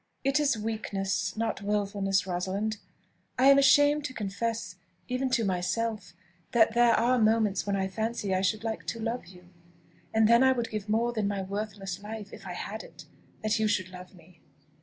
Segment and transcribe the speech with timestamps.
[0.23, 2.77] "It is weakness, not wilfulness, Rosalind.
[3.37, 4.77] I am ashamed to confess,
[5.07, 6.13] even to myself,
[6.53, 9.49] that there are moments when I fancy I should like to love you;
[10.11, 13.05] and then I would give more than my worthless life, if I had it,
[13.43, 14.39] that you should love me.